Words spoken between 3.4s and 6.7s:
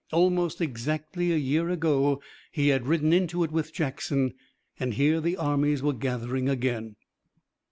it with Jackson and here the armies were gathering